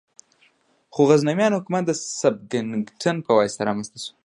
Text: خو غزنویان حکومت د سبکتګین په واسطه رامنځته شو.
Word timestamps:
خو 0.93 1.01
غزنویان 1.09 1.51
حکومت 1.57 1.83
د 1.87 1.91
سبکتګین 2.21 3.17
په 3.25 3.31
واسطه 3.37 3.61
رامنځته 3.69 3.97
شو. 4.03 4.11